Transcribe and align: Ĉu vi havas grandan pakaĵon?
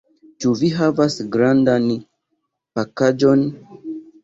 Ĉu 0.45 0.53
vi 0.61 0.71
havas 0.77 1.17
grandan 1.35 1.85
pakaĵon? 2.81 3.47